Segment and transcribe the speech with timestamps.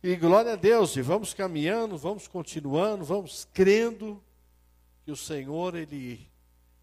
[0.00, 4.22] E glória a Deus, e vamos caminhando, vamos continuando, vamos crendo
[5.04, 6.30] que o Senhor, Ele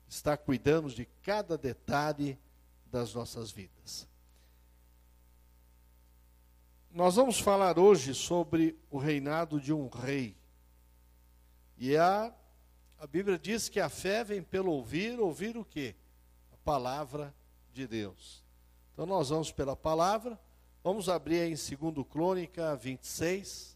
[0.06, 2.38] está cuidando de cada detalhe
[2.92, 4.06] das nossas vidas.
[6.92, 10.36] Nós vamos falar hoje sobre o reinado de um rei.
[11.78, 12.34] E a,
[13.00, 15.96] a Bíblia diz que a fé vem pelo ouvir, ouvir o quê?
[16.54, 17.34] A palavra
[17.74, 18.44] de Deus.
[18.92, 20.38] Então nós vamos pela palavra,
[20.86, 23.76] Vamos abrir em 2 Crônica 26.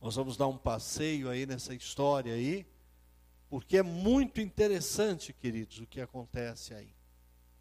[0.00, 2.66] Nós vamos dar um passeio aí nessa história aí,
[3.48, 6.92] porque é muito interessante, queridos, o que acontece aí.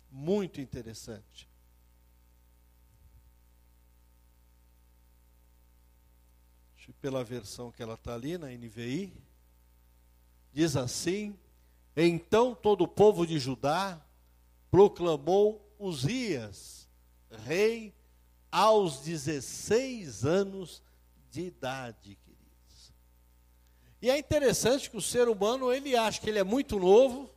[0.10, 1.48] Muito interessante.
[7.00, 9.14] Pela versão que ela está ali na NVI.
[10.52, 11.38] Diz assim:
[11.96, 14.04] Então todo o povo de Judá
[14.72, 16.81] proclamou Uzias
[17.46, 17.94] rei
[18.52, 20.84] aos 16 anos
[21.30, 22.94] de idade, queridos.
[24.02, 27.30] E é interessante que o ser humano, ele acha que ele é muito novo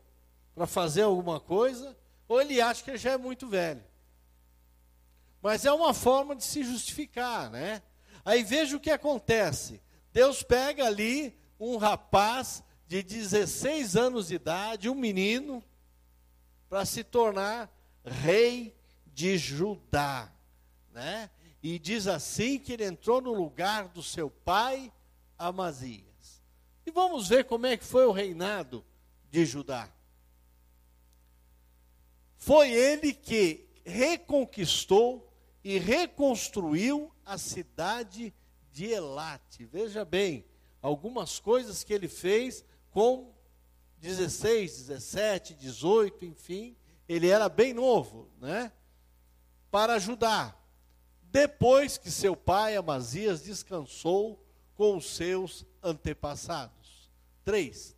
[0.55, 1.97] para fazer alguma coisa,
[2.27, 3.85] ou ele acha que ele já é muito velho.
[5.43, 7.83] Mas é uma forma de se justificar, né?
[8.25, 9.81] Aí veja o que acontece.
[10.13, 15.63] Deus pega ali um rapaz de 16 anos de idade, um menino,
[16.69, 17.71] para se tornar
[18.05, 18.75] rei
[19.15, 20.31] de Judá,
[20.93, 21.31] né?
[21.63, 24.93] E diz assim que ele entrou no lugar do seu pai
[25.39, 26.43] Amazias.
[26.85, 28.85] E vamos ver como é que foi o reinado
[29.31, 29.91] de Judá.
[32.37, 38.35] Foi ele que reconquistou e reconstruiu a cidade
[38.71, 39.65] de Elate.
[39.65, 40.45] Veja bem,
[40.83, 43.33] algumas coisas que ele fez com
[43.99, 46.77] 16, 17, 18, enfim,
[47.09, 48.71] ele era bem novo, né?
[49.75, 50.65] Para ajudar,
[51.25, 54.41] depois que seu pai Amazias descansou
[54.77, 57.11] com os seus antepassados.
[57.45, 57.97] 3.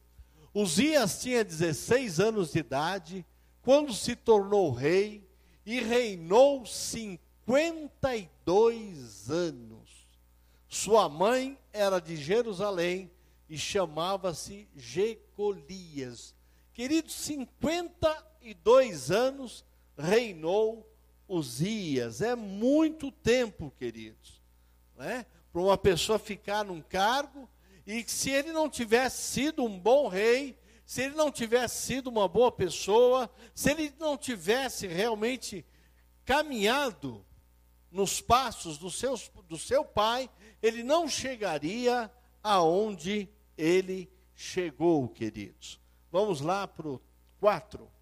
[0.55, 3.27] Uzias tinha 16 anos de idade
[3.61, 5.29] quando se tornou rei
[5.67, 10.09] e reinou 52 anos.
[10.71, 13.11] Sua mãe era de Jerusalém
[13.51, 16.35] e chamava-se Jecolias.
[16.73, 19.63] Queridos, 52 anos
[19.95, 20.96] reinou
[21.29, 22.21] Uzias.
[22.21, 24.43] É muito tempo, queridos,
[24.97, 25.27] né?
[25.53, 27.49] para uma pessoa ficar num cargo
[27.87, 32.27] e se ele não tivesse sido um bom rei, se ele não tivesse sido uma
[32.27, 35.65] boa pessoa, se ele não tivesse realmente
[36.25, 37.25] caminhado
[37.91, 40.29] nos passos do, seus, do seu pai,
[40.61, 42.11] ele não chegaria
[42.43, 45.81] aonde ele chegou, queridos.
[46.11, 47.01] Vamos lá para o
[47.41, 47.96] 4.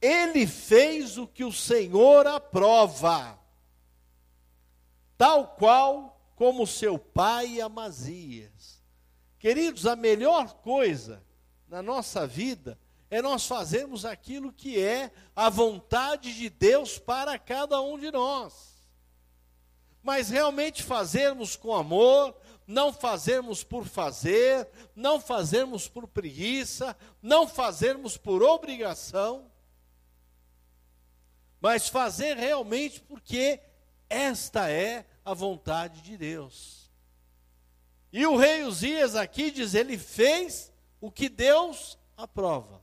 [0.00, 3.38] Ele fez o que o Senhor aprova,
[5.16, 8.82] tal qual como seu pai Amazias.
[9.38, 11.24] Queridos, a melhor coisa
[11.68, 17.80] na nossa vida é nós fazermos aquilo que é a vontade de Deus para cada
[17.80, 18.76] um de nós.
[20.02, 22.36] Mas realmente fazermos com amor,
[22.66, 29.50] não fazermos por fazer, não fazermos por preguiça, não fazermos por obrigação
[31.66, 33.60] mas fazer realmente porque
[34.08, 36.88] esta é a vontade de Deus.
[38.12, 42.80] E o rei Uzias aqui diz: ele fez o que Deus aprova.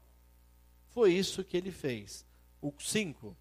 [0.89, 2.25] Foi isso que ele fez.
[2.61, 3.33] O 5.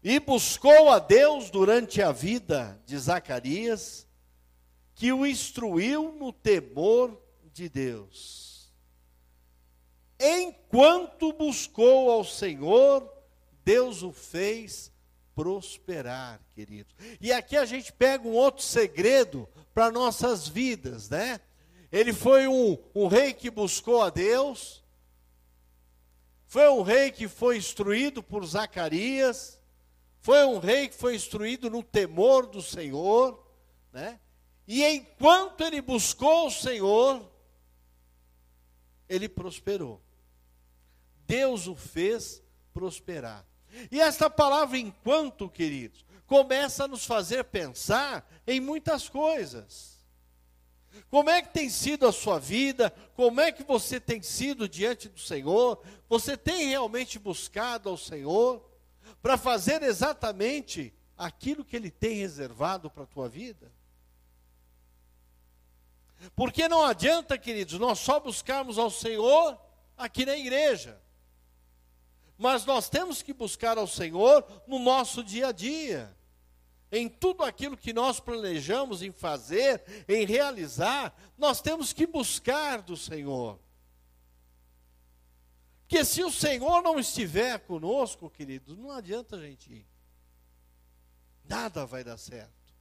[0.00, 4.06] E buscou a Deus durante a vida de Zacarias,
[4.94, 7.20] que o instruiu no temor
[7.52, 8.49] de Deus
[10.20, 13.10] enquanto buscou ao Senhor,
[13.64, 14.92] Deus o fez
[15.34, 16.92] prosperar, querido.
[17.20, 21.40] E aqui a gente pega um outro segredo para nossas vidas, né?
[21.90, 24.84] Ele foi um, um rei que buscou a Deus,
[26.46, 29.58] foi um rei que foi instruído por Zacarias,
[30.20, 33.42] foi um rei que foi instruído no temor do Senhor,
[33.92, 34.20] né?
[34.68, 37.28] E enquanto ele buscou o Senhor,
[39.08, 40.00] ele prosperou.
[41.30, 42.42] Deus o fez
[42.74, 43.46] prosperar.
[43.88, 50.00] E esta palavra enquanto, queridos, começa a nos fazer pensar em muitas coisas.
[51.08, 52.90] Como é que tem sido a sua vida?
[53.14, 55.80] Como é que você tem sido diante do Senhor?
[56.08, 58.68] Você tem realmente buscado ao Senhor
[59.22, 63.70] para fazer exatamente aquilo que Ele tem reservado para a tua vida?
[66.34, 69.56] Porque não adianta, queridos, nós só buscarmos ao Senhor
[69.96, 71.00] aqui na igreja.
[72.40, 76.16] Mas nós temos que buscar ao Senhor no nosso dia a dia.
[76.90, 82.96] Em tudo aquilo que nós planejamos em fazer, em realizar, nós temos que buscar do
[82.96, 83.60] Senhor.
[85.82, 89.86] Porque se o Senhor não estiver conosco, queridos, não adianta a gente ir.
[91.44, 92.74] Nada vai dar certo.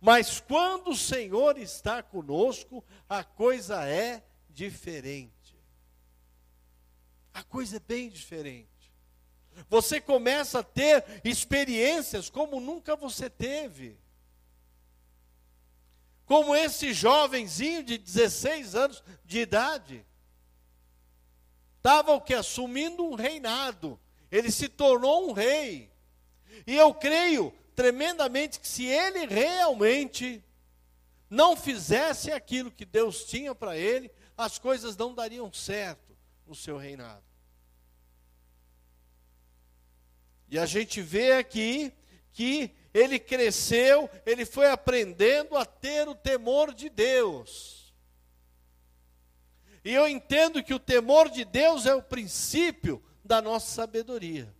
[0.00, 5.35] Mas quando o Senhor está conosco, a coisa é diferente.
[7.36, 8.66] A coisa é bem diferente.
[9.68, 13.98] Você começa a ter experiências como nunca você teve.
[16.24, 20.02] Como esse jovenzinho de 16 anos de idade.
[21.76, 22.32] Estava o que?
[22.32, 24.00] Assumindo um reinado.
[24.30, 25.92] Ele se tornou um rei.
[26.66, 30.42] E eu creio tremendamente que se ele realmente
[31.28, 36.16] não fizesse aquilo que Deus tinha para ele, as coisas não dariam certo
[36.46, 37.25] no seu reinado.
[40.48, 41.92] E a gente vê aqui
[42.32, 47.92] que ele cresceu, ele foi aprendendo a ter o temor de Deus.
[49.84, 54.52] E eu entendo que o temor de Deus é o princípio da nossa sabedoria.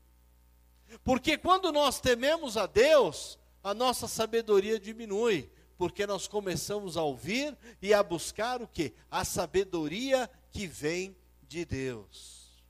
[1.02, 7.56] Porque quando nós tememos a Deus, a nossa sabedoria diminui, porque nós começamos a ouvir
[7.82, 8.94] e a buscar o que?
[9.10, 12.62] A sabedoria que vem de Deus.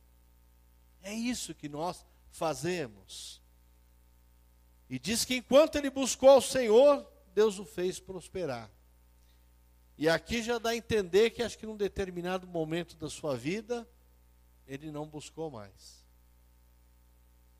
[1.02, 2.04] É isso que nós
[2.36, 3.42] fazemos.
[4.88, 8.70] E diz que enquanto ele buscou ao Senhor, Deus o fez prosperar.
[9.98, 13.88] E aqui já dá a entender que acho que num determinado momento da sua vida,
[14.66, 16.04] ele não buscou mais.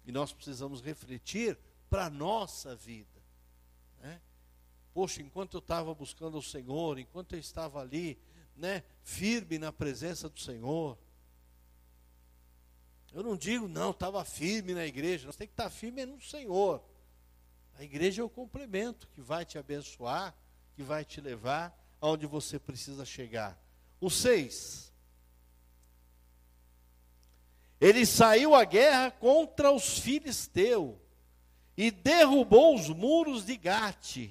[0.04, 1.58] E nós precisamos refletir
[1.88, 3.22] para a nossa vida.
[4.00, 4.20] Né?
[4.92, 8.18] Poxa, enquanto eu estava buscando o Senhor, enquanto eu estava ali,
[8.56, 10.98] né, firme na presença do Senhor.
[13.12, 15.26] Eu não digo, não, estava firme na igreja.
[15.26, 16.82] Nós temos que estar firme no Senhor.
[17.78, 20.34] A igreja é o complemento que vai te abençoar,
[20.74, 23.58] que vai te levar aonde você precisa chegar.
[24.00, 24.92] O seis.
[27.80, 30.94] Ele saiu à guerra contra os filisteus
[31.76, 34.30] e derrubou os muros de Gate,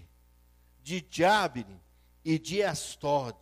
[0.82, 1.80] de Jabne
[2.24, 3.38] e de Astode.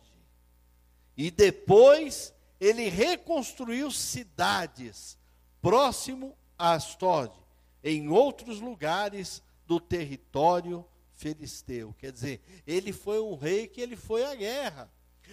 [1.16, 5.18] E depois ele reconstruiu cidades
[5.64, 7.32] próximo a Astode,
[7.82, 10.84] em outros lugares do território
[11.14, 11.94] filisteu.
[11.98, 14.92] Quer dizer, ele foi um rei que ele foi à guerra.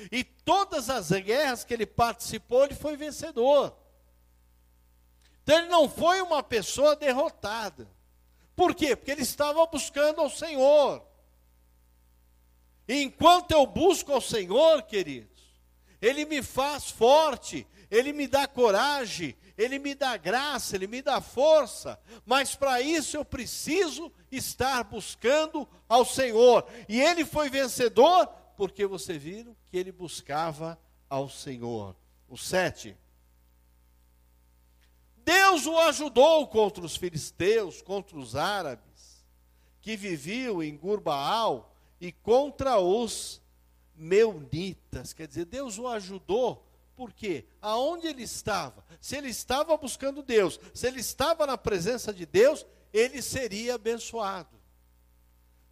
[0.09, 3.75] E todas as guerras que ele participou, ele foi vencedor.
[5.43, 7.85] Então ele não foi uma pessoa derrotada.
[8.55, 8.95] Por quê?
[8.95, 11.05] Porque ele estava buscando ao Senhor.
[12.87, 15.41] E enquanto eu busco ao Senhor, queridos,
[16.01, 21.21] Ele me faz forte, Ele me dá coragem, Ele me dá graça, Ele me dá
[21.21, 21.99] força.
[22.25, 26.65] Mas para isso eu preciso estar buscando ao Senhor.
[26.87, 28.27] E ele foi vencedor
[28.57, 30.79] porque você viram que ele buscava
[31.09, 31.95] ao Senhor.
[32.27, 32.95] O sete.
[35.17, 39.25] Deus o ajudou contra os filisteus, contra os árabes,
[39.81, 41.71] que viviam em Gurbaal,
[42.01, 43.39] e contra os
[43.95, 45.13] meunitas.
[45.13, 46.67] Quer dizer, Deus o ajudou,
[47.01, 48.86] porque aonde ele estava?
[49.00, 52.63] Se ele estava buscando Deus, se ele estava na presença de Deus,
[52.94, 54.56] ele seria abençoado.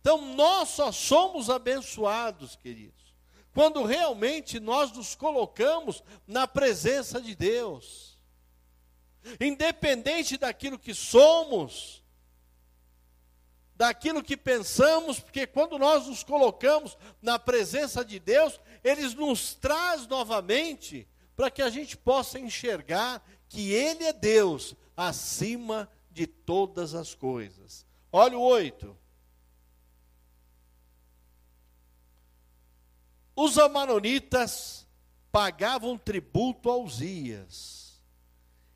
[0.01, 3.13] Então, nós só somos abençoados, queridos,
[3.53, 8.17] quando realmente nós nos colocamos na presença de Deus
[9.39, 12.03] independente daquilo que somos,
[13.75, 20.07] daquilo que pensamos, porque quando nós nos colocamos na presença de Deus, Ele nos traz
[20.07, 21.07] novamente
[21.39, 27.85] para que a gente possa enxergar que Ele é Deus acima de todas as coisas.
[28.11, 28.97] Olha o 8.
[33.37, 34.85] Os amanonitas
[35.31, 38.03] pagavam tributo aos Ias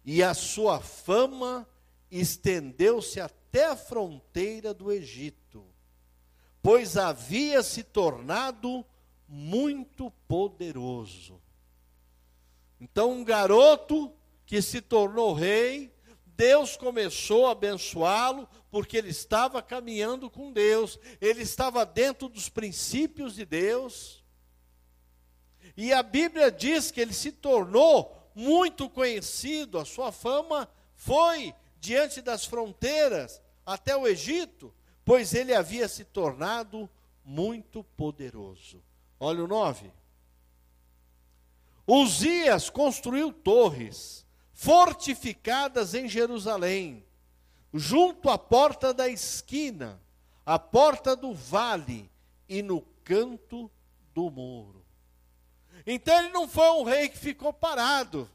[0.06, 1.68] e a sua fama
[2.10, 5.66] estendeu-se até a fronteira do Egito,
[6.62, 8.86] pois havia se tornado
[9.28, 11.44] muito poderoso.
[12.84, 14.14] Então, um garoto
[14.46, 15.96] que se tornou rei,
[16.36, 23.36] Deus começou a abençoá-lo, porque ele estava caminhando com Deus, ele estava dentro dos princípios
[23.36, 24.22] de Deus.
[25.78, 32.22] E a Bíblia diz que ele se tornou muito conhecido, a sua fama foi diante
[32.22, 34.74] das fronteiras até o Egito,
[35.06, 36.90] pois ele havia se tornado
[37.24, 38.84] muito poderoso.
[39.18, 40.03] Olha o 9.
[41.86, 47.06] Uzias construiu torres fortificadas em Jerusalém,
[47.74, 50.02] junto à porta da esquina,
[50.46, 52.10] à porta do vale
[52.48, 53.70] e no canto
[54.14, 54.86] do muro.
[55.86, 58.30] Então ele não foi um rei que ficou parado.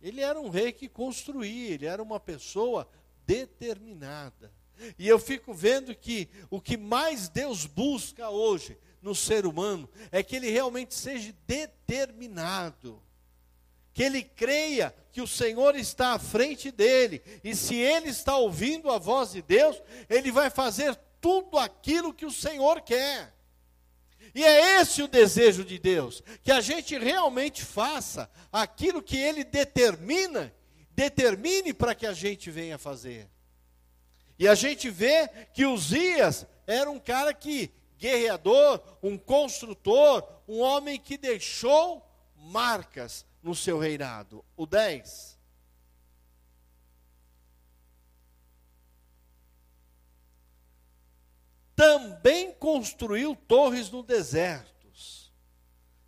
[0.00, 2.88] Ele era um rei que construía, ele era uma pessoa
[3.26, 4.52] determinada.
[4.98, 10.22] E eu fico vendo que o que mais Deus busca hoje no ser humano é
[10.22, 13.02] que ele realmente seja determinado.
[13.92, 18.90] Que ele creia que o Senhor está à frente dele, e se ele está ouvindo
[18.90, 23.34] a voz de Deus, ele vai fazer tudo aquilo que o Senhor quer.
[24.34, 29.42] E é esse o desejo de Deus, que a gente realmente faça aquilo que ele
[29.42, 30.54] determina,
[30.90, 33.30] determine para que a gente venha fazer.
[34.38, 40.98] E a gente vê que Uzias era um cara que guerreador, um construtor, um homem
[40.98, 44.44] que deixou marcas no seu reinado.
[44.56, 45.36] O 10.
[51.76, 55.30] também construiu torres no desertos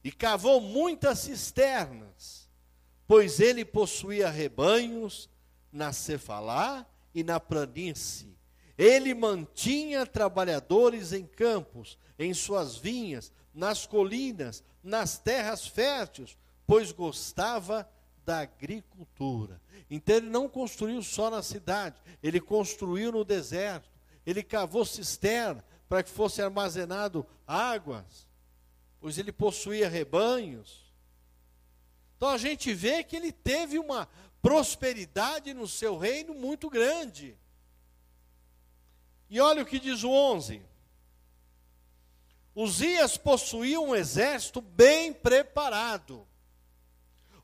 [0.03, 2.49] e cavou muitas cisternas,
[3.07, 5.29] pois ele possuía rebanhos
[5.71, 8.38] na Cefalá e na planície.
[8.79, 17.87] Ele mantinha trabalhadores em campos, em suas vinhas, nas colinas, nas terras férteis, pois gostava
[18.25, 19.61] da agricultura.
[19.91, 23.99] Então ele não construiu só na cidade, ele construiu no deserto
[24.31, 28.29] ele cavou cisterna para que fosse armazenado águas,
[29.01, 30.93] pois ele possuía rebanhos.
[32.15, 34.07] Então a gente vê que ele teve uma
[34.43, 37.39] prosperidade no seu reino muito grande.
[39.29, 40.63] E olha o que diz o 11.
[42.55, 46.27] Uzias possuía um exército bem preparado,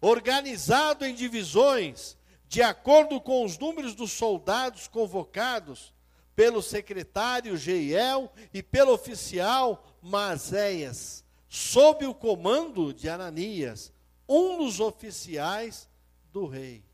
[0.00, 2.16] organizado em divisões,
[2.48, 5.94] de acordo com os números dos soldados convocados
[6.34, 13.92] pelo secretário Jeiel e pelo oficial Mazéias, sob o comando de Ananias,
[14.28, 15.88] um dos oficiais
[16.32, 16.84] do rei.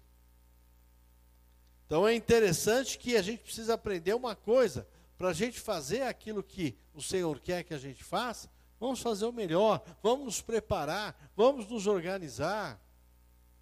[1.91, 4.87] Então é interessante que a gente precisa aprender uma coisa,
[5.19, 9.25] para a gente fazer aquilo que o Senhor quer que a gente faça, vamos fazer
[9.25, 12.81] o melhor, vamos nos preparar, vamos nos organizar,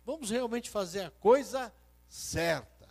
[0.05, 1.73] vamos realmente fazer a coisa
[2.07, 2.87] certa.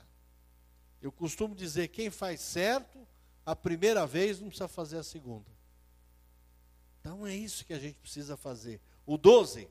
[0.99, 3.07] Eu costumo dizer: quem faz certo
[3.45, 5.51] a primeira vez não precisa fazer a segunda.
[6.99, 8.81] Então é isso que a gente precisa fazer.
[9.05, 9.69] O 12.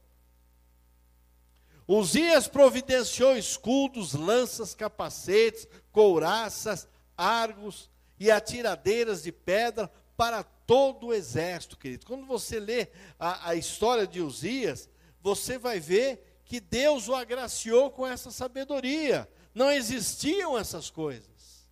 [1.87, 7.89] Uzias providenciou escudos, lanças, capacetes, couraças, argos
[8.19, 12.05] e atiradeiras de pedra para todo o exército, querido.
[12.05, 14.89] Quando você lê a, a história de Uzias,
[15.21, 21.67] você vai ver que Deus o agraciou com essa sabedoria não existiam essas coisas.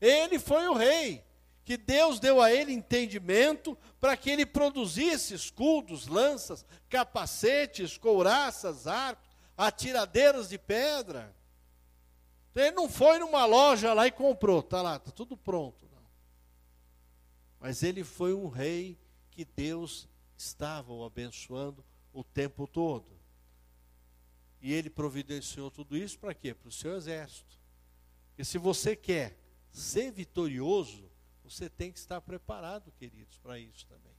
[0.00, 1.24] Ele foi o rei,
[1.64, 9.29] que Deus deu a ele entendimento para que ele produzisse escudos, lanças, capacetes, couraças, arcos,
[9.66, 11.34] atiradeiras de pedra.
[12.50, 15.86] Então, ele não foi numa loja lá e comprou, está lá, está tudo pronto.
[15.94, 16.02] Não.
[17.60, 18.98] Mas ele foi um rei
[19.30, 23.06] que Deus estava o abençoando o tempo todo.
[24.62, 26.54] E ele providenciou tudo isso para quê?
[26.54, 27.58] Para o seu exército.
[28.30, 29.38] Porque se você quer
[29.70, 31.10] ser vitorioso,
[31.44, 34.16] você tem que estar preparado, queridos, para isso também.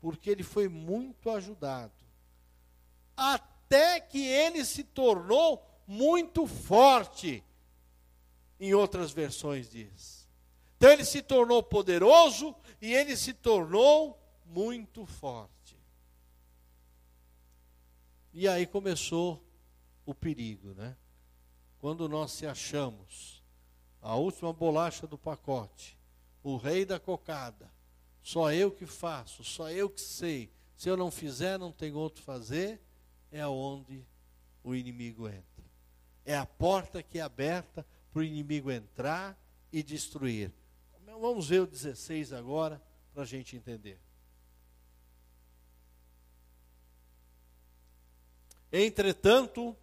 [0.00, 1.92] porque ele foi muito ajudado.
[3.16, 7.44] Até até que ele se tornou muito forte.
[8.58, 10.28] Em outras versões diz.
[10.76, 15.78] Então ele se tornou poderoso e ele se tornou muito forte.
[18.32, 19.42] E aí começou
[20.04, 20.96] o perigo, né?
[21.78, 23.42] Quando nós se achamos
[24.02, 25.96] a última bolacha do pacote,
[26.42, 27.70] o rei da cocada,
[28.22, 30.50] só eu que faço, só eu que sei.
[30.76, 32.80] Se eu não fizer, não tem outro fazer
[33.30, 34.04] é onde
[34.62, 35.64] o inimigo entra.
[36.24, 39.38] É a porta que é aberta para o inimigo entrar
[39.72, 40.52] e destruir.
[41.20, 42.80] Vamos ver o 16 agora,
[43.12, 43.98] para a gente entender.
[48.72, 49.76] Entretanto,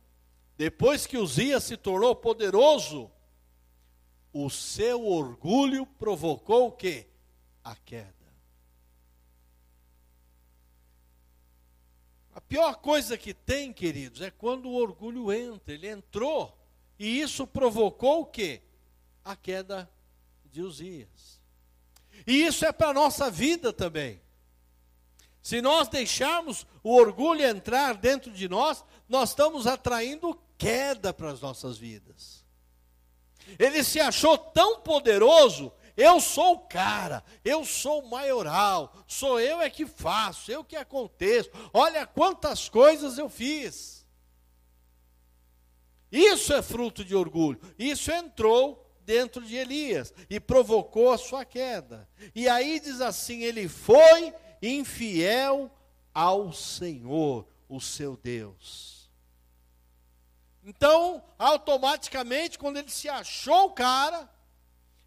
[0.57, 3.11] depois que Uzias se tornou poderoso,
[4.31, 7.07] o seu orgulho provocou o quê?
[7.63, 8.16] A queda.
[12.37, 15.73] A pior coisa que tem, queridos, é quando o orgulho entra.
[15.73, 16.55] Ele entrou
[16.99, 18.61] e isso provocou o quê?
[19.25, 19.89] A queda
[20.45, 21.41] de Uzias.
[22.27, 24.21] E isso é para a nossa vida também.
[25.41, 31.41] Se nós deixarmos o orgulho entrar dentro de nós, nós estamos atraindo queda para as
[31.41, 32.45] nossas vidas.
[33.57, 39.59] Ele se achou tão poderoso eu sou o cara, eu sou o maioral, sou eu
[39.59, 41.49] é que faço, eu que aconteço.
[41.73, 44.05] Olha quantas coisas eu fiz.
[46.11, 47.59] Isso é fruto de orgulho.
[47.79, 52.07] Isso entrou dentro de Elias e provocou a sua queda.
[52.35, 55.71] E aí diz assim: ele foi infiel
[56.13, 59.09] ao Senhor, o seu Deus.
[60.63, 64.29] Então, automaticamente, quando ele se achou o cara,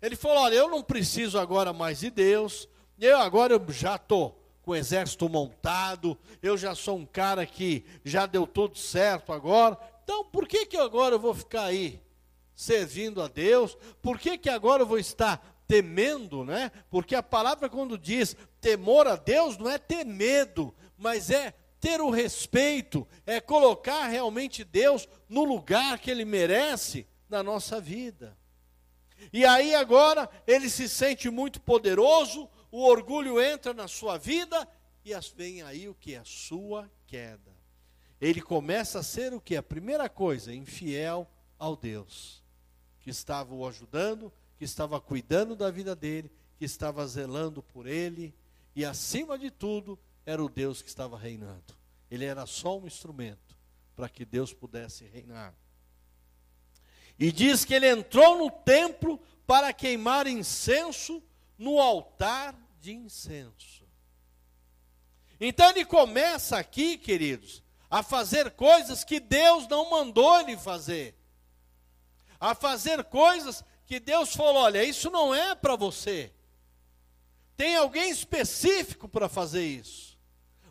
[0.00, 4.40] ele falou: Olha, eu não preciso agora mais de Deus, eu agora eu já estou
[4.62, 9.78] com o exército montado, eu já sou um cara que já deu tudo certo agora,
[10.04, 12.00] então por que, que agora eu vou ficar aí
[12.54, 13.76] servindo a Deus?
[14.02, 16.70] Por que, que agora eu vou estar temendo, né?
[16.90, 22.00] Porque a palavra quando diz temor a Deus não é ter medo, mas é ter
[22.00, 28.36] o respeito, é colocar realmente Deus no lugar que ele merece na nossa vida.
[29.32, 34.66] E aí agora ele se sente muito poderoso, o orgulho entra na sua vida
[35.04, 36.16] e vem aí o que?
[36.16, 37.50] A sua queda.
[38.20, 39.56] Ele começa a ser o que?
[39.56, 41.28] A primeira coisa, infiel
[41.58, 42.42] ao Deus,
[43.00, 48.34] que estava o ajudando, que estava cuidando da vida dele, que estava zelando por ele,
[48.76, 51.74] e acima de tudo, era o Deus que estava reinando.
[52.10, 53.58] Ele era só um instrumento
[53.96, 55.54] para que Deus pudesse reinar.
[57.20, 61.22] E diz que ele entrou no templo para queimar incenso
[61.58, 63.84] no altar de incenso.
[65.38, 71.14] Então ele começa aqui, queridos, a fazer coisas que Deus não mandou ele fazer.
[72.40, 76.32] A fazer coisas que Deus falou: olha, isso não é para você.
[77.54, 80.18] Tem alguém específico para fazer isso.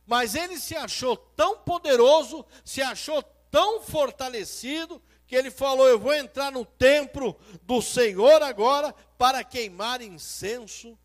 [0.04, 6.12] Mas ele se achou tão poderoso, se achou tão fortalecido, que ele falou: Eu vou
[6.12, 10.98] entrar no templo do Senhor agora para queimar incenso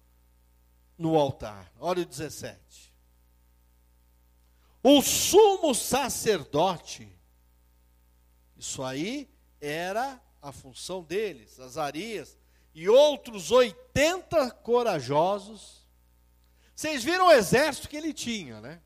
[0.96, 1.70] no altar.
[1.78, 2.58] Olha o 17.
[4.82, 7.06] O sumo sacerdote,
[8.56, 9.28] isso aí
[9.60, 12.38] era a função deles, Azarias
[12.74, 15.86] e outros 80 corajosos.
[16.74, 18.80] Vocês viram o exército que ele tinha, né?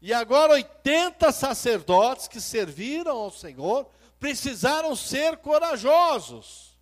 [0.00, 3.86] E agora 80 sacerdotes que serviram ao Senhor
[4.18, 6.78] precisaram ser corajosos.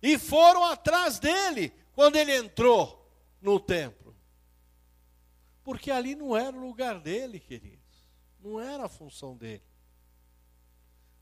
[0.00, 4.14] E foram atrás dele quando ele entrou no templo.
[5.62, 7.80] Porque ali não era o lugar dele, queridos.
[8.38, 9.64] Não era a função dele.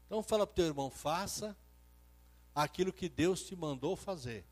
[0.06, 1.56] Então fala para o teu irmão, faça
[2.54, 4.44] aquilo que Deus te mandou fazer.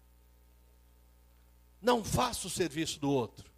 [1.82, 3.49] Não faça o serviço do outro.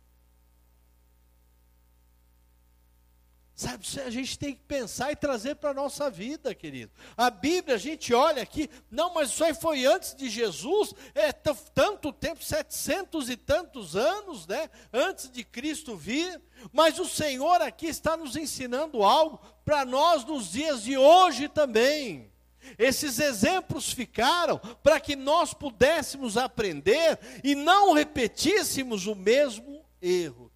[3.55, 6.91] Sabe, a gente tem que pensar e trazer para a nossa vida, querido.
[7.17, 11.33] A Bíblia, a gente olha aqui, não, mas isso aí foi antes de Jesus, é
[11.33, 14.71] tanto tempo, setecentos e tantos anos, né?
[14.91, 16.41] Antes de Cristo vir.
[16.73, 22.33] Mas o Senhor aqui está nos ensinando algo para nós nos dias de hoje também.
[22.79, 30.52] Esses exemplos ficaram para que nós pudéssemos aprender e não repetíssemos o mesmo erro.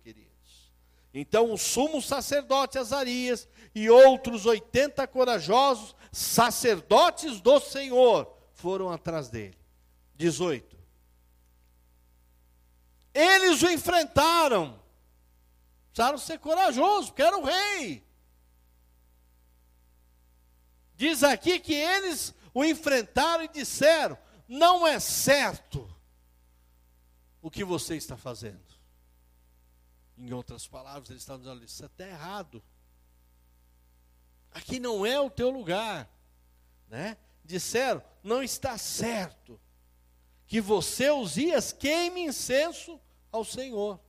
[1.19, 9.57] Então o sumo sacerdote Azarias e outros 80 corajosos sacerdotes do Senhor foram atrás dele.
[10.15, 10.77] 18.
[13.15, 14.79] Eles o enfrentaram.
[15.87, 18.07] Precisaram ser corajosos, porque era o rei.
[20.97, 25.91] Diz aqui que eles o enfrentaram e disseram: Não é certo
[27.41, 28.76] o que você está fazendo.
[30.17, 32.63] Em outras palavras, ele está dizendo: Isso está errado.
[34.53, 36.09] Aqui não é o teu lugar.
[36.89, 37.17] Né?
[37.45, 39.61] Disseram: Não está certo
[40.47, 43.01] que você, Uzias, queime incenso
[43.31, 44.01] ao Senhor.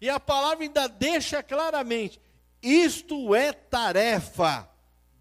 [0.00, 2.20] E a palavra ainda deixa claramente:
[2.62, 4.68] isto é tarefa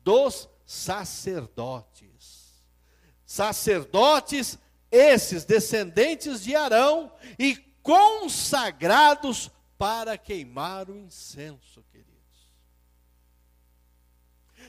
[0.04, 2.64] dos sacerdotes.
[3.26, 4.58] Sacerdotes,
[4.92, 12.16] esses descendentes de Arão e consagrados para queimar o incenso, queridos.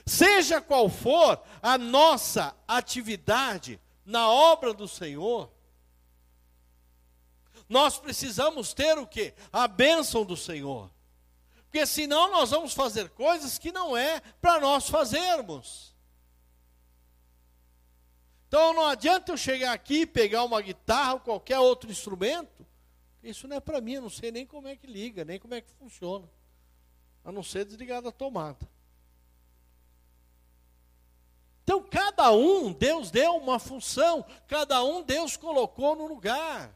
[0.05, 5.51] Seja qual for a nossa atividade na obra do Senhor,
[7.67, 9.33] nós precisamos ter o que?
[9.51, 10.89] A bênção do Senhor.
[11.63, 15.95] Porque senão nós vamos fazer coisas que não é para nós fazermos.
[18.47, 22.67] Então não adianta eu chegar aqui, pegar uma guitarra ou qualquer outro instrumento.
[23.23, 25.53] Isso não é para mim, eu não sei nem como é que liga, nem como
[25.53, 26.29] é que funciona.
[27.23, 28.67] A não ser desligar da tomada.
[31.63, 36.73] Então, cada um, Deus deu uma função, cada um Deus colocou no lugar.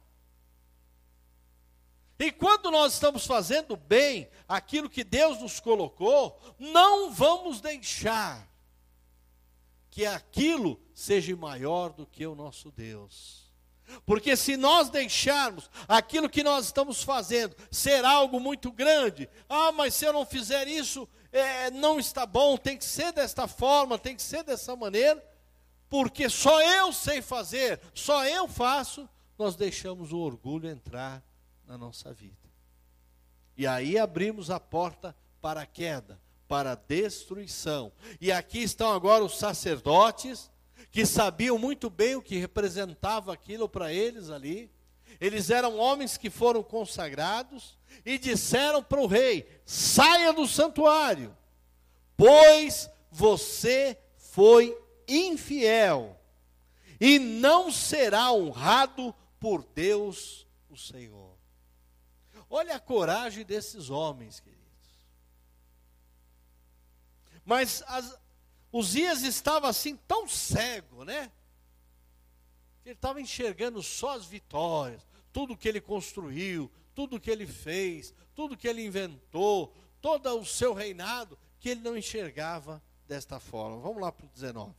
[2.20, 8.48] E quando nós estamos fazendo bem aquilo que Deus nos colocou, não vamos deixar
[9.90, 13.51] que aquilo seja maior do que o nosso Deus.
[14.06, 19.94] Porque se nós deixarmos aquilo que nós estamos fazendo ser algo muito grande, ah, mas
[19.94, 24.16] se eu não fizer isso, é, não está bom, tem que ser desta forma, tem
[24.16, 25.24] que ser dessa maneira,
[25.90, 31.24] porque só eu sei fazer, só eu faço, nós deixamos o orgulho entrar
[31.66, 32.50] na nossa vida.
[33.58, 37.92] E aí abrimos a porta para a queda, para a destruição.
[38.20, 40.52] E aqui estão agora os sacerdotes,
[40.90, 44.72] que sabiam muito bem o que representava aquilo para eles ali.
[45.20, 51.36] Eles eram homens que foram consagrados e disseram para o rei: saia do santuário,
[52.16, 56.18] pois você foi infiel
[57.00, 61.36] e não será honrado por Deus o Senhor.
[62.50, 64.62] Olha a coragem desses homens, queridos.
[67.44, 68.18] Mas as,
[68.72, 71.32] Uzias estava assim tão cego, né?
[72.86, 78.58] Ele estava enxergando só as vitórias, tudo que ele construiu, tudo que ele fez, tudo
[78.58, 83.78] que ele inventou, todo o seu reinado, que ele não enxergava desta forma.
[83.78, 84.74] Vamos lá para o 19.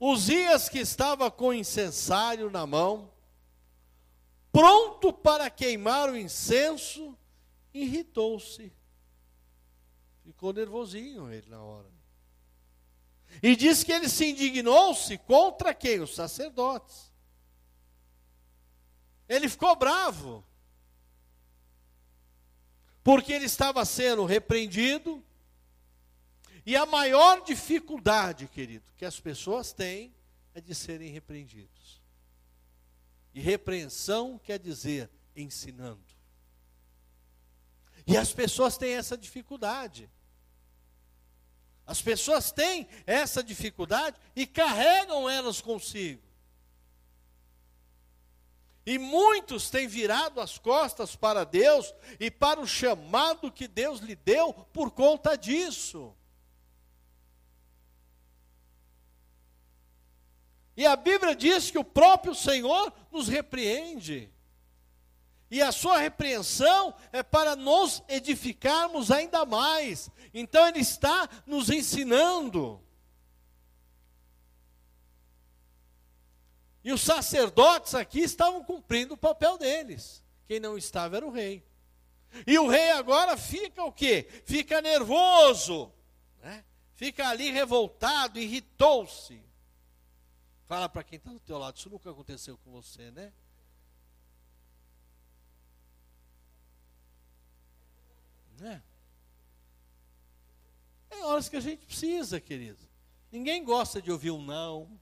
[0.00, 3.10] Uzias que estava com o incensário na mão,
[4.52, 7.18] pronto para queimar o incenso,
[7.74, 8.72] irritou-se.
[10.28, 11.90] Ficou nervosinho ele na hora.
[13.42, 16.00] E diz que ele se indignou-se contra quem?
[16.00, 17.10] Os sacerdotes.
[19.26, 20.44] Ele ficou bravo.
[23.02, 25.24] Porque ele estava sendo repreendido.
[26.66, 30.14] E a maior dificuldade, querido, que as pessoas têm
[30.52, 32.02] é de serem repreendidos.
[33.32, 36.04] E repreensão quer dizer ensinando.
[38.06, 40.10] E as pessoas têm essa dificuldade.
[41.88, 46.22] As pessoas têm essa dificuldade e carregam elas consigo.
[48.84, 54.14] E muitos têm virado as costas para Deus e para o chamado que Deus lhe
[54.14, 56.14] deu por conta disso.
[60.76, 64.30] E a Bíblia diz que o próprio Senhor nos repreende.
[65.50, 70.10] E a sua repreensão é para nos edificarmos ainda mais.
[70.34, 72.82] Então ele está nos ensinando.
[76.84, 80.22] E os sacerdotes aqui estavam cumprindo o papel deles.
[80.46, 81.66] Quem não estava era o rei.
[82.46, 84.28] E o rei agora fica o quê?
[84.44, 85.90] Fica nervoso,
[86.42, 86.64] né?
[86.94, 89.42] fica ali revoltado, irritou-se.
[90.66, 93.32] Fala para quem está do teu lado, isso nunca aconteceu com você, né?
[98.58, 98.82] Né?
[101.08, 102.78] Tem horas que a gente precisa, querido.
[103.30, 104.98] Ninguém gosta de ouvir um não.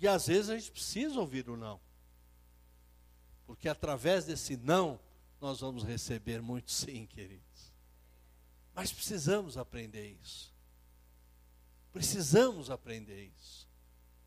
[0.00, 1.80] E às vezes a gente precisa ouvir o um não.
[3.46, 4.98] Porque através desse não,
[5.40, 7.72] nós vamos receber muito sim, queridos.
[8.74, 10.52] Mas precisamos aprender isso.
[11.92, 13.68] Precisamos aprender isso.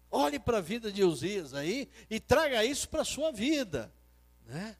[0.09, 3.93] Olhe para a vida de Uzias aí e traga isso para a sua vida.
[4.45, 4.77] Né?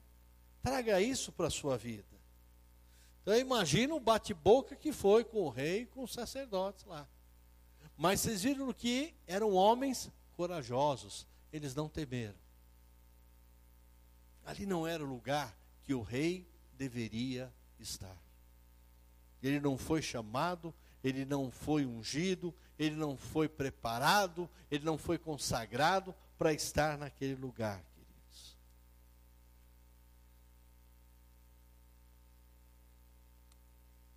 [0.62, 2.17] Traga isso para a sua vida.
[3.28, 7.06] Então imagina o bate-boca que foi com o rei e com os sacerdotes lá.
[7.94, 12.38] Mas vocês viram que eram homens corajosos, eles não temeram.
[14.46, 18.16] Ali não era o lugar que o rei deveria estar.
[19.42, 25.18] Ele não foi chamado, ele não foi ungido, ele não foi preparado, ele não foi
[25.18, 27.84] consagrado para estar naquele lugar.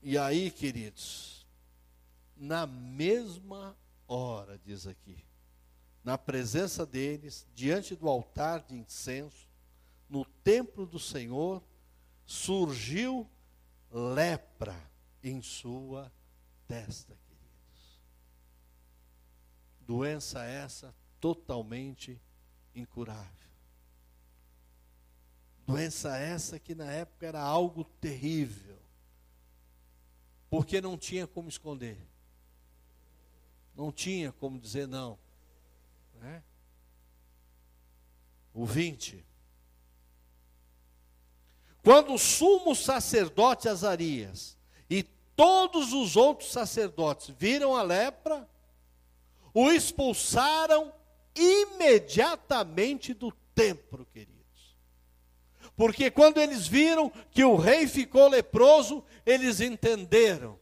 [0.03, 1.45] E aí, queridos,
[2.35, 5.23] na mesma hora, diz aqui,
[6.03, 9.47] na presença deles, diante do altar de incenso,
[10.09, 11.63] no templo do Senhor,
[12.25, 13.29] surgiu
[13.91, 14.75] lepra
[15.23, 16.11] em sua
[16.67, 18.01] testa, queridos.
[19.81, 22.19] Doença essa totalmente
[22.73, 23.29] incurável.
[25.67, 28.80] Doença essa que na época era algo terrível
[30.51, 31.97] porque não tinha como esconder.
[33.73, 35.17] Não tinha como dizer não.
[36.19, 36.43] Né?
[38.53, 39.25] O 20.
[41.81, 44.57] Quando o sumo sacerdote Azarias
[44.89, 45.03] e
[45.37, 48.45] todos os outros sacerdotes viram a lepra,
[49.53, 50.93] o expulsaram
[51.33, 54.30] imediatamente do templo, querido.
[55.75, 60.59] Porque quando eles viram que o rei ficou leproso, eles entenderam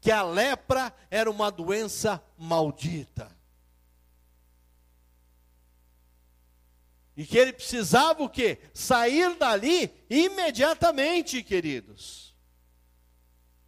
[0.00, 3.34] que a lepra era uma doença maldita.
[7.16, 8.58] E que ele precisava o quê?
[8.74, 12.34] Sair dali imediatamente, queridos.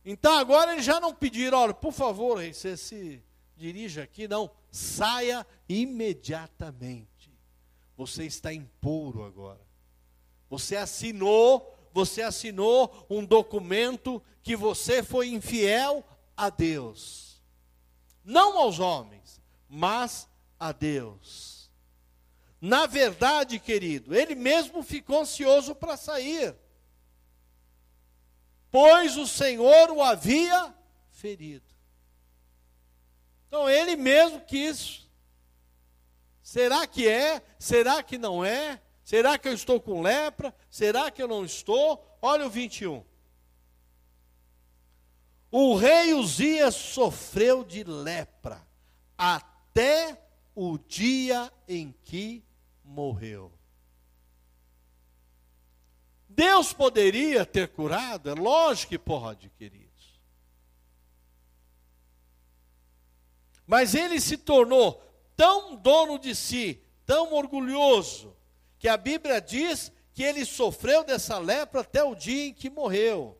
[0.05, 3.22] Então agora eles já não pediram, olha, por favor, rei, você se
[3.57, 7.31] dirija aqui, não, saia imediatamente.
[7.96, 9.67] Você está impuro agora.
[10.48, 16.04] Você assinou, você assinou um documento que você foi infiel
[16.37, 17.42] a Deus.
[18.24, 21.70] Não aos homens, mas a Deus.
[22.61, 26.56] Na verdade, querido, ele mesmo ficou ansioso para sair.
[28.70, 30.74] Pois o Senhor o havia
[31.11, 31.66] ferido.
[33.46, 35.08] Então ele mesmo quis.
[36.42, 37.42] Será que é?
[37.58, 38.80] Será que não é?
[39.09, 40.55] Será que eu estou com lepra?
[40.68, 42.07] Será que eu não estou?
[42.21, 43.03] Olha o 21.
[45.51, 48.62] O rei Uzias sofreu de lepra
[49.16, 50.23] até
[50.55, 52.44] o dia em que
[52.85, 53.51] morreu.
[56.29, 58.29] Deus poderia ter curado?
[58.29, 60.21] É lógico que pode, queridos.
[63.66, 65.03] Mas ele se tornou
[65.35, 68.37] tão dono de si, tão orgulhoso,
[68.78, 73.36] que a Bíblia diz que ele sofreu dessa lepra até o dia em que morreu.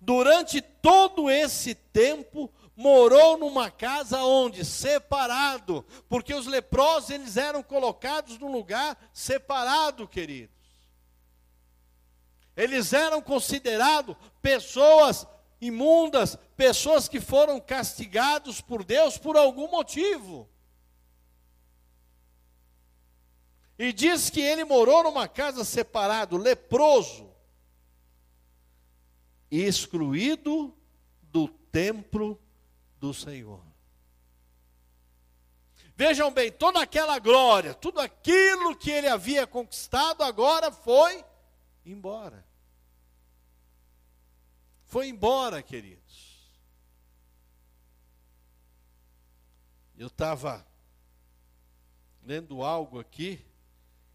[0.00, 8.38] Durante todo esse tempo, morou numa casa onde separado, porque os leprosos eles eram colocados
[8.38, 10.56] num lugar separado, queridos.
[12.56, 15.26] Eles eram considerados pessoas
[15.60, 20.48] imundas, pessoas que foram castigados por Deus por algum motivo.
[23.82, 27.28] E diz que ele morou numa casa separado, leproso,
[29.50, 30.72] excluído
[31.20, 32.40] do templo
[33.00, 33.60] do Senhor.
[35.96, 41.24] Vejam bem, toda aquela glória, tudo aquilo que ele havia conquistado, agora foi
[41.84, 42.46] embora.
[44.84, 46.52] Foi embora, queridos.
[49.98, 50.64] Eu estava
[52.22, 53.44] lendo algo aqui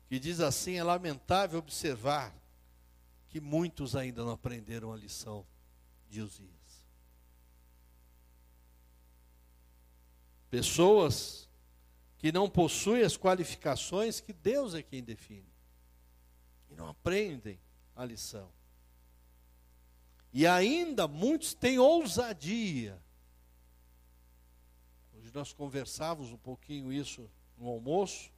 [0.08, 2.34] que diz assim: é lamentável observar
[3.30, 5.46] que muitos ainda não aprenderam a lição
[6.10, 6.88] de Uzias.
[10.50, 11.48] Pessoas
[12.17, 15.54] que não possuem as qualificações que Deus é quem define.
[16.70, 17.60] E não aprendem
[17.96, 18.52] a lição.
[20.34, 23.02] E ainda muitos têm ousadia.
[25.13, 28.32] Hoje nós conversávamos um pouquinho isso no almoço,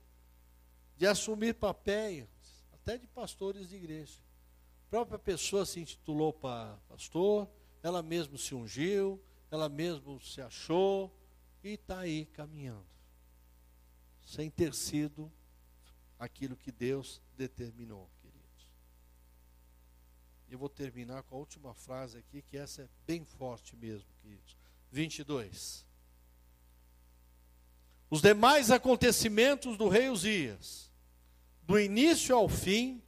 [1.00, 2.28] de assumir papéis,
[2.74, 4.20] até de pastores de igreja.
[4.88, 7.50] A própria pessoa se intitulou para pastor,
[7.82, 11.12] ela mesma se ungiu, ela mesma se achou
[11.64, 12.86] e está aí caminhando
[14.30, 15.32] sem ter sido
[16.20, 18.74] aquilo que Deus determinou, queridos.
[20.50, 24.56] Eu vou terminar com a última frase aqui, que essa é bem forte mesmo, queridos.
[24.92, 25.88] 22.
[28.10, 30.89] Os demais acontecimentos do rei Uzias,
[31.70, 33.00] do início ao fim,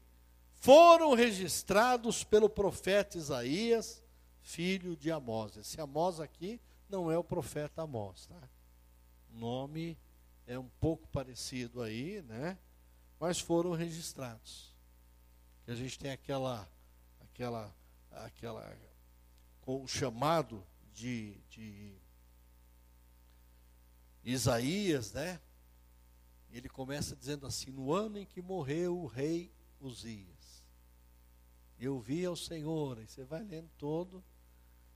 [0.52, 4.04] foram registrados pelo profeta Isaías,
[4.44, 5.58] filho de Amós.
[5.58, 8.40] Esse Amós aqui não é o profeta Amós, tá?
[9.34, 9.98] O nome
[10.46, 12.56] é um pouco parecido aí, né?
[13.20, 14.72] Mas foram registrados.
[15.66, 16.70] Que a gente tem aquela,
[17.20, 17.76] aquela,
[18.12, 18.78] aquela,
[19.62, 21.96] com o chamado de, de
[24.24, 25.42] Isaías, né?
[26.52, 30.64] Ele começa dizendo assim: no ano em que morreu o rei Uzias,
[31.80, 33.00] eu vi ao Senhor.
[33.00, 34.24] E você vai lendo todo,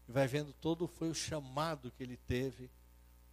[0.07, 2.69] e vai vendo todo foi o chamado que ele teve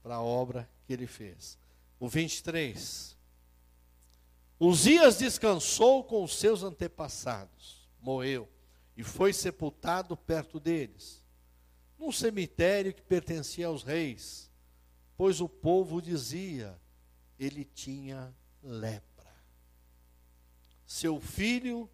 [0.03, 1.59] para a obra que ele fez
[2.03, 3.17] o 23.
[4.59, 8.49] Uzias descansou com os seus antepassados, morreu
[8.97, 11.25] e foi sepultado perto deles,
[11.97, 14.51] num cemitério que pertencia aos reis,
[15.17, 16.77] pois o povo dizia:
[17.45, 19.33] ele tinha lepra.
[20.87, 21.89] Seu filho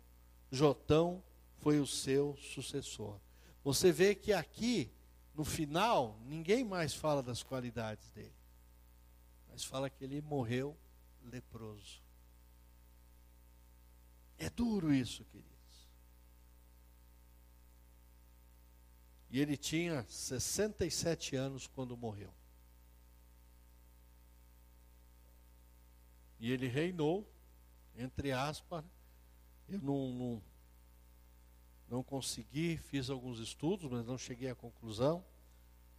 [0.51, 1.23] Jotão
[1.59, 3.21] foi o seu sucessor.
[3.63, 4.91] Você vê que aqui,
[5.35, 8.39] no final, ninguém mais fala das qualidades dele
[9.59, 10.79] mas fala que ele morreu
[11.25, 12.01] leproso.
[14.39, 15.89] É duro isso, queridos.
[19.29, 22.33] E ele tinha 67 anos quando morreu.
[26.39, 27.27] E ele reinou,
[27.97, 28.85] entre aspas.
[29.69, 30.43] Eu não, não,
[31.89, 35.25] não consegui, fiz alguns estudos, mas não cheguei à conclusão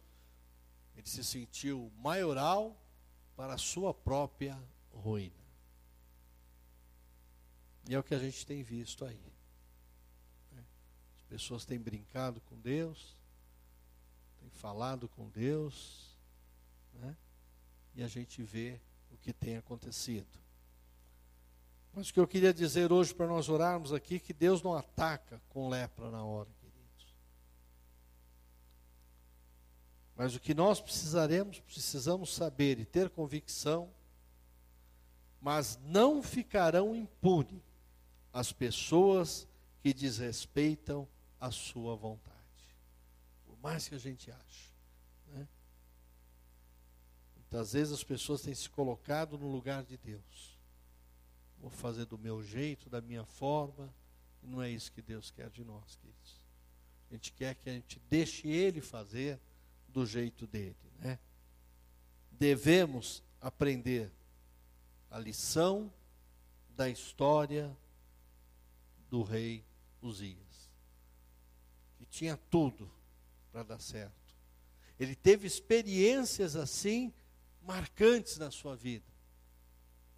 [0.96, 2.76] ele se sentiu maioral
[3.36, 4.60] para a sua própria
[4.92, 5.44] ruína.
[7.88, 9.20] E é o que a gente tem visto aí.
[11.16, 13.16] As pessoas têm brincado com Deus,
[14.38, 16.16] tem falado com Deus,
[16.94, 17.16] né?
[17.94, 20.44] e a gente vê o que tem acontecido.
[21.92, 25.40] Mas o que eu queria dizer hoje para nós orarmos aqui, que Deus não ataca
[25.48, 27.14] com lepra na hora, queridos.
[30.16, 33.90] Mas o que nós precisaremos, precisamos saber e ter convicção,
[35.40, 37.62] mas não ficarão impunes
[38.32, 39.46] as pessoas
[39.80, 41.06] que desrespeitam
[41.40, 42.34] a sua vontade
[43.64, 44.70] mais que a gente acha.
[45.32, 45.48] Né?
[47.34, 50.58] Muitas vezes as pessoas têm se colocado no lugar de Deus.
[51.58, 53.92] Vou fazer do meu jeito, da minha forma.
[54.42, 56.42] Não é isso que Deus quer de nós, queridos.
[57.10, 59.40] A gente quer que a gente deixe ele fazer
[59.94, 61.20] do jeito dele, né?
[62.32, 64.10] Devemos aprender
[65.08, 65.90] a lição
[66.70, 67.74] da história
[69.08, 69.64] do rei
[70.02, 70.72] Uzias,
[71.96, 72.92] que tinha tudo
[73.52, 74.34] para dar certo.
[74.98, 77.14] Ele teve experiências assim
[77.62, 79.06] marcantes na sua vida,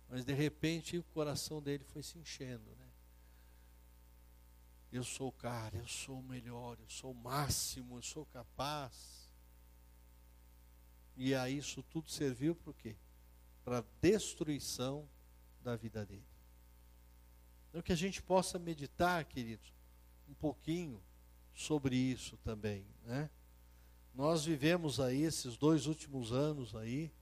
[0.09, 2.89] mas de repente o coração dele foi se enchendo, né?
[4.91, 9.26] Eu sou o cara, eu sou o melhor, eu sou o máximo, eu sou capaz.
[11.17, 12.97] E aí isso tudo serviu para o quê?
[13.65, 15.09] Para a destruição
[15.63, 16.27] da vida dele.
[17.69, 19.73] Então que a gente possa meditar, queridos,
[20.29, 21.03] um pouquinho
[21.55, 23.31] sobre isso também, né?
[24.15, 27.13] Nós vivemos aí esses dois últimos anos aí,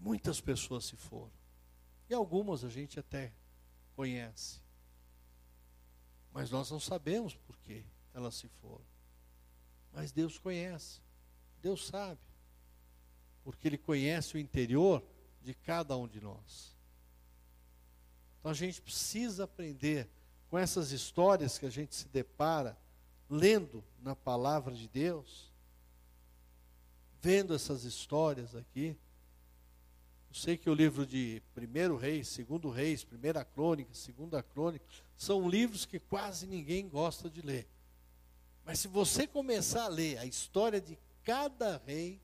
[0.00, 1.32] muitas pessoas se foram.
[2.08, 3.32] E algumas a gente até
[3.94, 4.60] conhece.
[6.32, 8.84] Mas nós não sabemos por que elas se foram.
[9.92, 11.00] Mas Deus conhece.
[11.60, 12.20] Deus sabe.
[13.44, 15.04] Porque Ele conhece o interior
[15.42, 16.74] de cada um de nós.
[18.40, 20.08] Então a gente precisa aprender
[20.50, 22.76] com essas histórias que a gente se depara
[23.28, 25.52] lendo na palavra de Deus,
[27.20, 28.96] vendo essas histórias aqui.
[30.28, 34.84] Eu sei que o livro de Primeiro Reis, Segundo Reis, Primeira Crônica, Segunda Crônica,
[35.16, 37.68] são livros que quase ninguém gosta de ler.
[38.64, 42.20] Mas se você começar a ler a história de cada rei,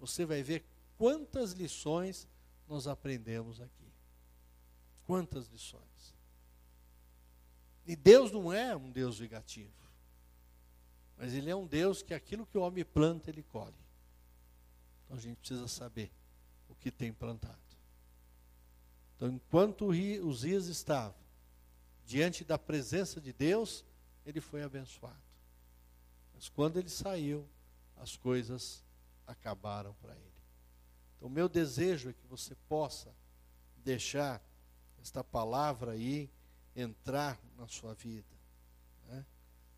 [0.00, 0.64] você vai ver
[0.96, 2.26] quantas lições
[2.66, 3.92] nós aprendemos aqui.
[5.06, 6.14] Quantas lições.
[7.86, 9.72] E Deus não é um Deus vingativo.
[11.16, 13.74] Mas Ele é um Deus que aquilo que o homem planta, Ele colhe.
[15.04, 16.10] Então a gente precisa saber
[16.68, 17.58] o que tem plantado.
[19.16, 21.20] Então, enquanto os dias estavam
[22.06, 23.84] diante da presença de Deus,
[24.24, 25.20] ele foi abençoado.
[26.34, 27.46] Mas quando ele saiu,
[27.96, 28.82] as coisas
[29.30, 30.40] acabaram para ele.
[31.16, 33.14] Então, meu desejo é que você possa
[33.76, 34.42] deixar
[35.00, 36.30] esta palavra aí
[36.74, 38.34] entrar na sua vida.
[39.06, 39.24] Né?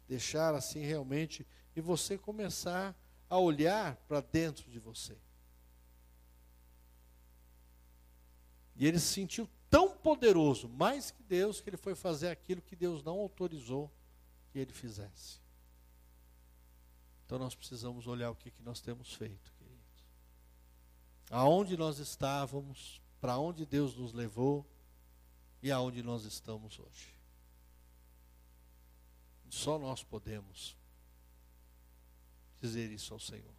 [0.09, 2.97] Deixar assim realmente, e você começar
[3.29, 5.17] a olhar para dentro de você.
[8.77, 12.77] E ele se sentiu tão poderoso, mais que Deus, que ele foi fazer aquilo que
[12.77, 13.91] Deus não autorizou
[14.51, 15.42] que ele fizesse.
[17.33, 20.05] Então nós precisamos olhar o que, que nós temos feito, queridos.
[21.31, 24.71] Aonde nós estávamos, para onde Deus nos levou
[25.63, 27.17] e aonde nós estamos hoje.
[29.49, 30.77] Só nós podemos
[32.61, 33.55] dizer isso ao Senhor.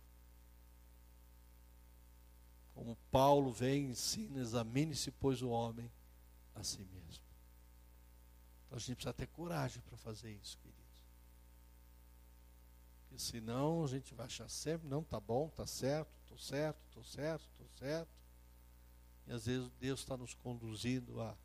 [2.76, 5.92] Como Paulo vem ensina, examine-se, pois, o homem
[6.54, 7.26] a si mesmo.
[8.68, 10.83] Então a gente precisa ter coragem para fazer isso, queridos.
[13.14, 17.04] Porque senão a gente vai achar sempre, não, tá bom, tá certo, estou certo, estou
[17.04, 18.10] certo, estou certo.
[19.28, 21.38] E às vezes Deus está nos conduzindo a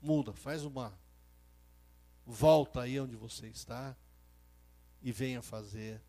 [0.00, 0.96] muda, faz uma
[2.24, 3.96] volta aí onde você está
[5.02, 6.00] e venha fazer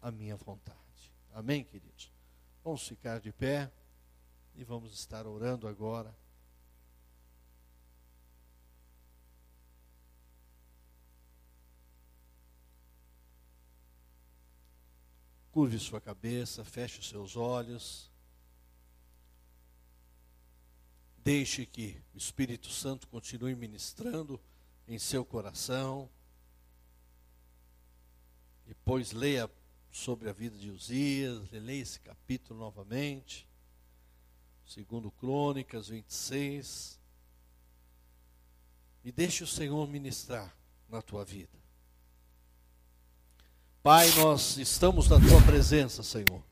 [0.00, 1.12] a minha vontade.
[1.34, 2.10] Amém, queridos?
[2.64, 3.70] Vamos ficar de pé
[4.54, 6.16] e vamos estar orando agora.
[15.52, 18.10] Curve sua cabeça, feche os seus olhos.
[21.18, 24.40] Deixe que o Espírito Santo continue ministrando
[24.88, 26.08] em seu coração.
[28.66, 29.50] Depois leia
[29.90, 33.46] sobre a vida de Uzias, leia esse capítulo novamente.
[34.64, 36.98] Segundo Crônicas 26.
[39.04, 40.56] E deixe o Senhor ministrar
[40.88, 41.61] na tua vida.
[43.82, 46.42] Pai, nós estamos na tua presença, Senhor.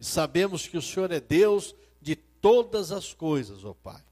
[0.00, 4.02] E sabemos que o Senhor é Deus de todas as coisas, ó Pai.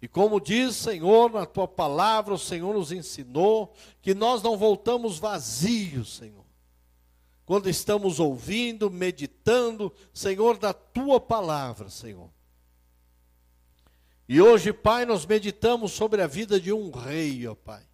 [0.00, 5.18] E como diz, Senhor, na tua palavra, o Senhor nos ensinou que nós não voltamos
[5.18, 6.48] vazios, Senhor
[7.48, 12.30] quando estamos ouvindo, meditando, Senhor, da tua palavra, Senhor.
[14.28, 17.87] E hoje, Pai, nós meditamos sobre a vida de um rei, ó Pai,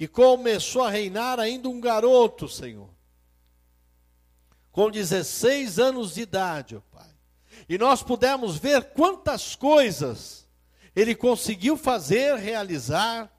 [0.00, 2.88] que começou a reinar ainda um garoto, Senhor,
[4.72, 7.14] com 16 anos de idade, ó Pai.
[7.68, 10.48] E nós pudemos ver quantas coisas
[10.96, 13.30] ele conseguiu fazer, realizar,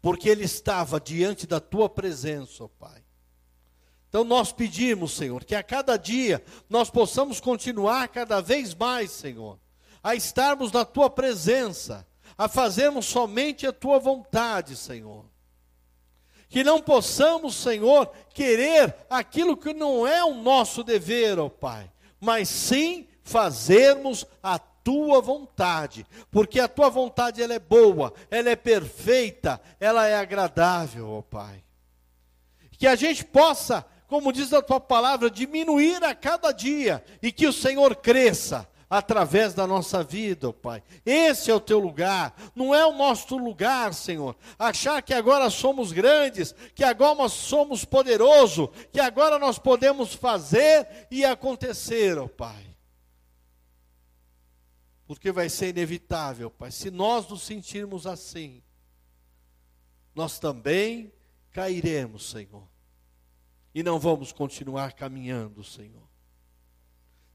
[0.00, 3.04] porque ele estava diante da tua presença, ó Pai.
[4.08, 9.60] Então nós pedimos, Senhor, que a cada dia nós possamos continuar cada vez mais, Senhor,
[10.02, 12.06] a estarmos na tua presença,
[12.36, 15.24] a fazermos somente a tua vontade, Senhor.
[16.48, 22.48] Que não possamos, Senhor, querer aquilo que não é o nosso dever, ó Pai, mas
[22.48, 29.60] sim fazermos a tua vontade, porque a tua vontade ela é boa, ela é perfeita,
[29.78, 31.62] ela é agradável, ó Pai.
[32.72, 37.46] Que a gente possa, como diz a tua palavra, diminuir a cada dia e que
[37.46, 40.82] o Senhor cresça através da nossa vida, ó Pai.
[41.06, 44.36] Esse é o teu lugar, não é o nosso lugar, Senhor.
[44.58, 51.06] Achar que agora somos grandes, que agora nós somos poderosos, que agora nós podemos fazer
[51.10, 52.76] e acontecer, ó Pai.
[55.06, 56.70] Porque vai ser inevitável, Pai.
[56.70, 58.62] Se nós nos sentirmos assim,
[60.14, 61.10] nós também
[61.50, 62.68] cairemos, Senhor.
[63.74, 66.11] E não vamos continuar caminhando, Senhor.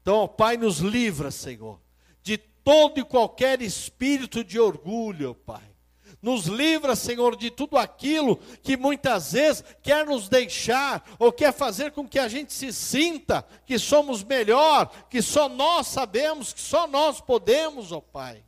[0.08, 1.78] Então, ó Pai, nos livra, Senhor,
[2.22, 5.76] de todo e qualquer espírito de orgulho, Pai.
[6.22, 11.92] Nos livra, Senhor, de tudo aquilo que muitas vezes quer nos deixar ou quer fazer
[11.92, 16.86] com que a gente se sinta que somos melhor, que só nós sabemos, que só
[16.86, 18.42] nós podemos, ó Pai.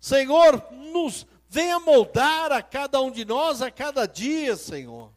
[0.00, 5.12] Senhor, nos venha moldar a cada um de nós a cada dia, Senhor.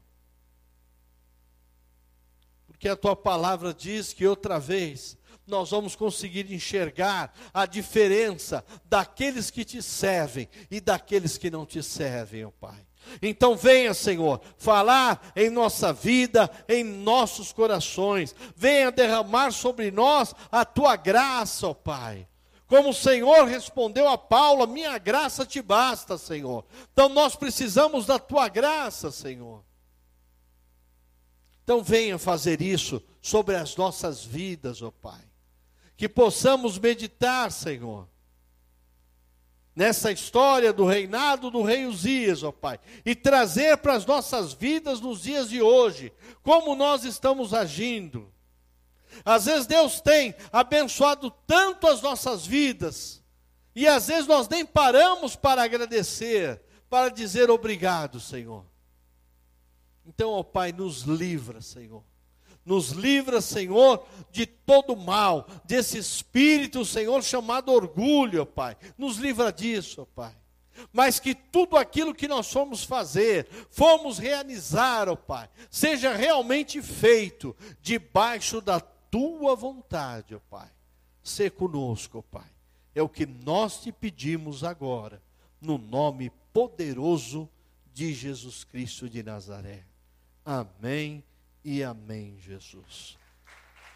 [2.67, 5.20] Porque a tua palavra diz que outra vez
[5.51, 11.83] nós vamos conseguir enxergar a diferença daqueles que te servem e daqueles que não te
[11.83, 12.87] servem, ó Pai.
[13.21, 18.33] Então venha, Senhor, falar em nossa vida, em nossos corações.
[18.55, 22.25] Venha derramar sobre nós a tua graça, ó Pai.
[22.65, 26.63] Como o Senhor respondeu a Paulo, minha graça te basta, Senhor.
[26.93, 29.61] Então nós precisamos da tua graça, Senhor.
[31.61, 35.30] Então venha fazer isso sobre as nossas vidas, ó Pai
[36.01, 38.09] que possamos meditar, Senhor,
[39.75, 44.99] nessa história do reinado do rei Uzias, ó Pai, e trazer para as nossas vidas
[44.99, 48.33] nos dias de hoje, como nós estamos agindo.
[49.23, 53.21] Às vezes Deus tem abençoado tanto as nossas vidas,
[53.75, 58.65] e às vezes nós nem paramos para agradecer, para dizer obrigado, Senhor.
[60.03, 62.03] Então, ó Pai, nos livra, Senhor
[62.65, 68.77] nos livra, Senhor, de todo mal, desse espírito, Senhor, chamado orgulho, Pai.
[68.97, 70.35] Nos livra disso, Pai.
[70.91, 77.55] Mas que tudo aquilo que nós fomos fazer, fomos realizar, ó Pai, seja realmente feito
[77.81, 80.69] debaixo da tua vontade, ó Pai.
[81.23, 82.49] Sê conosco, ó Pai.
[82.93, 85.21] É o que nós te pedimos agora,
[85.59, 87.49] no nome poderoso
[87.93, 89.83] de Jesus Cristo de Nazaré.
[90.43, 91.23] Amém
[91.63, 93.20] e amém, Jesus.